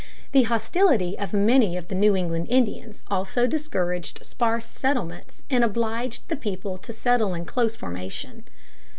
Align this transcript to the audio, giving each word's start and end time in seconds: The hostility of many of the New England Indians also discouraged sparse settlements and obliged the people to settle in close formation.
The 0.31 0.41
hostility 0.49 1.15
of 1.19 1.31
many 1.31 1.77
of 1.77 1.87
the 1.87 1.93
New 1.93 2.15
England 2.15 2.47
Indians 2.49 3.03
also 3.07 3.45
discouraged 3.45 4.25
sparse 4.25 4.65
settlements 4.65 5.43
and 5.47 5.63
obliged 5.63 6.27
the 6.27 6.35
people 6.35 6.79
to 6.79 6.91
settle 6.91 7.35
in 7.35 7.45
close 7.45 7.75
formation. 7.75 8.45